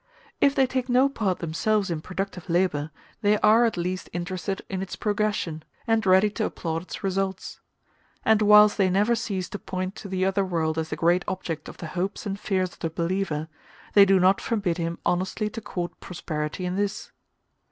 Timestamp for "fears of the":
12.39-12.89